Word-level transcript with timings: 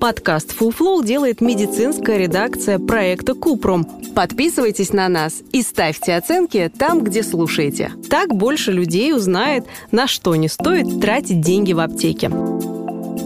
Подкаст 0.00 0.54
Flow 0.56 1.04
делает 1.04 1.40
медицинская 1.40 2.18
редакция 2.18 2.78
проекта 2.78 3.34
Купром. 3.34 3.84
Подписывайтесь 4.14 4.92
на 4.92 5.08
нас 5.08 5.42
и 5.52 5.62
ставьте 5.62 6.14
оценки 6.14 6.70
там, 6.78 7.02
где 7.02 7.24
слушаете. 7.24 7.92
Так 8.08 8.32
больше 8.32 8.70
людей 8.70 9.12
узнает, 9.12 9.66
на 9.90 10.06
что 10.06 10.36
не 10.36 10.48
стоит 10.48 11.00
тратить 11.00 11.40
деньги 11.40 11.72
в 11.72 11.80
аптеке. 11.80 12.30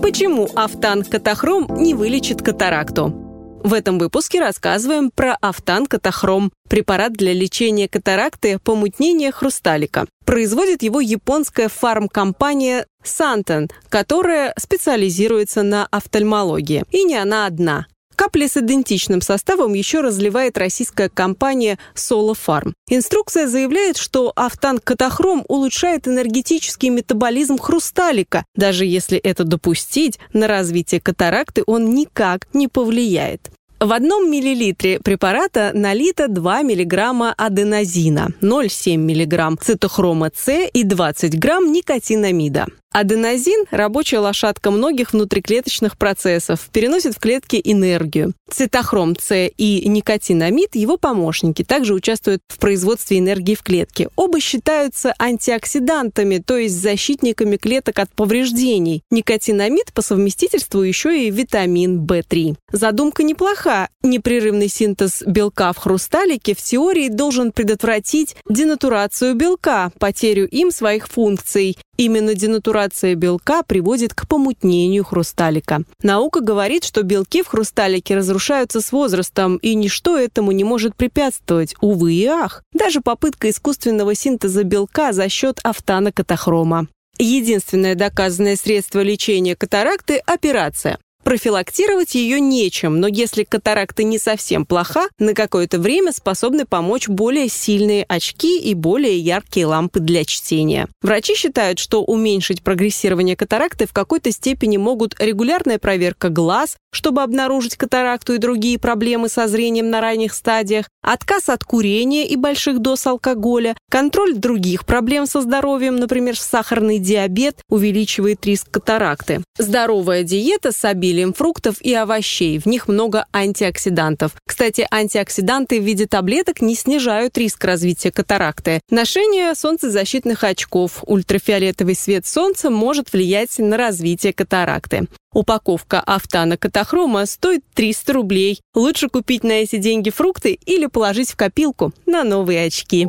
Почему 0.00 0.48
автан 0.54 1.02
катахром 1.02 1.66
не 1.76 1.94
вылечит 1.94 2.40
катаракту? 2.40 3.19
В 3.62 3.74
этом 3.74 3.98
выпуске 3.98 4.40
рассказываем 4.40 5.10
про 5.10 5.36
автан-катахром, 5.42 6.50
препарат 6.68 7.12
для 7.12 7.34
лечения 7.34 7.88
катаракты 7.88 8.58
помутнения 8.58 9.30
хрусталика. 9.32 10.06
Производит 10.24 10.82
его 10.82 11.00
японская 11.00 11.68
фармкомпания 11.68 12.86
Santen, 13.04 13.70
которая 13.90 14.54
специализируется 14.58 15.62
на 15.62 15.86
офтальмологии. 15.90 16.84
И 16.90 17.04
не 17.04 17.16
она 17.16 17.44
одна. 17.44 17.86
Капли 18.20 18.48
с 18.48 18.58
идентичным 18.58 19.22
составом 19.22 19.72
еще 19.72 20.02
разливает 20.02 20.58
российская 20.58 21.08
компания 21.08 21.78
Solo 21.94 22.36
Farm. 22.36 22.74
Инструкция 22.90 23.46
заявляет, 23.46 23.96
что 23.96 24.30
автан-катахром 24.36 25.42
улучшает 25.48 26.06
энергетический 26.06 26.90
метаболизм 26.90 27.56
хрусталика. 27.56 28.44
Даже 28.54 28.84
если 28.84 29.16
это 29.16 29.44
допустить, 29.44 30.18
на 30.34 30.48
развитие 30.48 31.00
катаракты 31.00 31.62
он 31.66 31.94
никак 31.94 32.46
не 32.52 32.68
повлияет. 32.68 33.50
В 33.80 33.90
одном 33.90 34.30
миллилитре 34.30 35.00
препарата 35.00 35.70
налито 35.72 36.28
2 36.28 36.62
мг 36.62 37.34
аденозина, 37.38 38.34
0,7 38.42 38.98
мг 38.98 39.64
цитохрома 39.64 40.30
С 40.34 40.68
и 40.70 40.84
20 40.84 41.38
грамм 41.38 41.72
никотинамида. 41.72 42.66
Аденозин– 42.92 43.66
рабочая 43.70 44.18
лошадка 44.18 44.72
многих 44.72 45.12
внутриклеточных 45.12 45.96
процессов, 45.96 46.68
переносит 46.72 47.14
в 47.14 47.20
клетки 47.20 47.60
энергию. 47.62 48.34
Цитохром 48.50 49.14
С 49.16 49.32
и 49.56 49.88
никотинамид– 49.88 50.70
его 50.74 50.96
помощники, 50.96 51.62
также 51.62 51.94
участвуют 51.94 52.42
в 52.48 52.58
производстве 52.58 53.20
энергии 53.20 53.54
в 53.54 53.62
клетке. 53.62 54.08
Оба 54.16 54.40
считаются 54.40 55.14
антиоксидантами, 55.20 56.38
то 56.44 56.56
есть 56.56 56.74
защитниками 56.74 57.58
клеток 57.58 58.00
от 58.00 58.12
повреждений. 58.12 59.04
Никотинамид 59.12 59.92
по 59.92 60.02
совместительству 60.02 60.80
еще 60.80 61.28
и 61.28 61.30
витамин 61.30 62.04
В3. 62.04 62.56
Задумка 62.72 63.22
неплоха. 63.22 63.88
Непрерывный 64.02 64.68
синтез 64.68 65.22
белка 65.24 65.72
в 65.72 65.78
хрусталике 65.78 66.56
в 66.56 66.60
теории 66.60 67.08
должен 67.08 67.52
предотвратить 67.52 68.34
денатурацию 68.48 69.36
белка, 69.36 69.92
потерю 70.00 70.48
им 70.48 70.72
своих 70.72 71.06
функций. 71.06 71.76
Именно 71.96 72.34
денатурация 72.34 72.79
белка 73.14 73.62
приводит 73.62 74.14
к 74.14 74.26
помутнению 74.26 75.04
хрусталика. 75.04 75.82
Наука 76.02 76.40
говорит, 76.40 76.84
что 76.84 77.02
белки 77.02 77.42
в 77.42 77.48
хрусталике 77.48 78.16
разрушаются 78.16 78.80
с 78.80 78.92
возрастом, 78.92 79.56
и 79.56 79.74
ничто 79.74 80.18
этому 80.18 80.52
не 80.52 80.64
может 80.64 80.96
препятствовать. 80.96 81.74
Увы 81.80 82.14
и 82.14 82.26
ах. 82.26 82.62
Даже 82.72 83.00
попытка 83.00 83.50
искусственного 83.50 84.14
синтеза 84.14 84.64
белка 84.64 85.12
за 85.12 85.28
счет 85.28 85.60
автанокатахрома. 85.62 86.88
Единственное 87.18 87.94
доказанное 87.94 88.56
средство 88.56 89.00
лечения 89.00 89.54
катаракты– 89.54 90.16
операция. 90.26 90.98
Профилактировать 91.22 92.14
ее 92.14 92.40
нечем, 92.40 92.98
но 92.98 93.06
если 93.06 93.44
катаракта 93.44 94.04
не 94.04 94.18
совсем 94.18 94.64
плоха, 94.64 95.08
на 95.18 95.34
какое-то 95.34 95.78
время 95.78 96.12
способны 96.12 96.64
помочь 96.64 97.08
более 97.08 97.48
сильные 97.48 98.04
очки 98.08 98.58
и 98.58 98.72
более 98.72 99.18
яркие 99.18 99.66
лампы 99.66 100.00
для 100.00 100.24
чтения. 100.24 100.88
Врачи 101.02 101.34
считают, 101.34 101.78
что 101.78 102.02
уменьшить 102.02 102.62
прогрессирование 102.62 103.36
катаракты 103.36 103.86
в 103.86 103.92
какой-то 103.92 104.32
степени 104.32 104.78
могут 104.78 105.14
регулярная 105.20 105.78
проверка 105.78 106.30
глаз, 106.30 106.76
чтобы 106.90 107.22
обнаружить 107.22 107.76
катаракту 107.76 108.32
и 108.34 108.38
другие 108.38 108.78
проблемы 108.78 109.28
со 109.28 109.46
зрением 109.46 109.90
на 109.90 110.00
ранних 110.00 110.32
стадиях, 110.32 110.86
отказ 111.02 111.50
от 111.50 111.64
курения 111.64 112.26
и 112.26 112.36
больших 112.36 112.78
доз 112.78 113.06
алкоголя, 113.06 113.76
контроль 113.90 114.34
других 114.34 114.86
проблем 114.86 115.26
со 115.26 115.42
здоровьем, 115.42 115.96
например, 115.96 116.38
сахарный 116.38 116.98
диабет, 116.98 117.60
увеличивает 117.68 118.44
риск 118.46 118.70
катаракты. 118.70 119.42
Здоровая 119.58 120.24
диета 120.24 120.72
с 120.72 120.84
обилием 120.84 121.09
обилием 121.10 121.34
фруктов 121.34 121.76
и 121.80 121.92
овощей. 121.94 122.58
В 122.58 122.66
них 122.66 122.86
много 122.86 123.26
антиоксидантов. 123.32 124.32
Кстати, 124.46 124.86
антиоксиданты 124.90 125.80
в 125.80 125.84
виде 125.84 126.06
таблеток 126.06 126.60
не 126.62 126.74
снижают 126.74 127.36
риск 127.36 127.64
развития 127.64 128.12
катаракты. 128.12 128.80
Ношение 128.90 129.54
солнцезащитных 129.54 130.44
очков. 130.44 131.02
Ультрафиолетовый 131.06 131.96
свет 131.96 132.26
солнца 132.26 132.70
может 132.70 133.12
влиять 133.12 133.58
на 133.58 133.76
развитие 133.76 134.32
катаракты. 134.32 135.08
Упаковка 135.32 136.02
автана 136.04 136.56
катахрома 136.56 137.26
стоит 137.26 137.64
300 137.74 138.12
рублей. 138.12 138.60
Лучше 138.74 139.08
купить 139.08 139.44
на 139.44 139.52
эти 139.52 139.76
деньги 139.76 140.10
фрукты 140.10 140.58
или 140.66 140.86
положить 140.86 141.30
в 141.30 141.36
копилку 141.36 141.92
на 142.06 142.24
новые 142.24 142.66
очки. 142.66 143.08